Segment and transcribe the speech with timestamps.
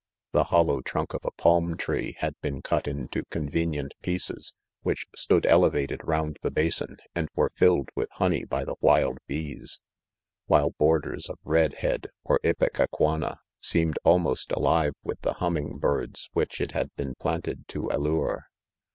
[0.31, 5.45] The hollow trunk of a palm tree had been cut into convenient pieces, which stood
[5.45, 9.79] elevated round the bason, and were filled with honey bj the wild bees,
[10.47, 16.89] while borders of red head (oT'ipecacuana),seemed almost alive with the humming birds which it had
[16.95, 18.47] been planted to allure.